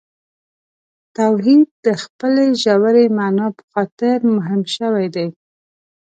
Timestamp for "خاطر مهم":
3.71-4.61